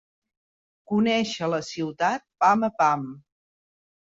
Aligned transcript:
Conèixer 0.91 1.49
la 1.55 1.59
ciutat 1.67 2.25
pam 2.45 2.67
a 2.71 2.71
pam. 2.81 3.05